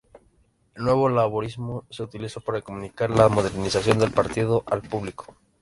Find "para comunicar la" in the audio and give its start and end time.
2.41-3.29